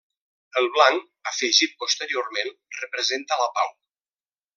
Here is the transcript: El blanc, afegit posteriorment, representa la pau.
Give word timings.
El 0.61 0.69
blanc, 0.77 1.03
afegit 1.31 1.75
posteriorment, 1.83 2.51
representa 2.79 3.39
la 3.43 3.51
pau. 3.59 3.71